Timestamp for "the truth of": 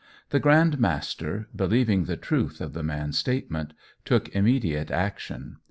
2.05-2.73